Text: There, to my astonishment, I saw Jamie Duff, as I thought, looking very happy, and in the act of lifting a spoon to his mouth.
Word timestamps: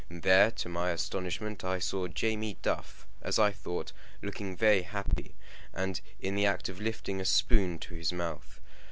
There, 0.09 0.49
to 0.49 0.67
my 0.67 0.89
astonishment, 0.89 1.63
I 1.63 1.77
saw 1.77 2.07
Jamie 2.07 2.57
Duff, 2.63 3.05
as 3.21 3.37
I 3.37 3.51
thought, 3.51 3.93
looking 4.23 4.57
very 4.57 4.81
happy, 4.81 5.35
and 5.75 6.01
in 6.19 6.33
the 6.33 6.47
act 6.47 6.69
of 6.69 6.81
lifting 6.81 7.21
a 7.21 7.25
spoon 7.25 7.77
to 7.77 7.93
his 7.93 8.11
mouth. 8.11 8.59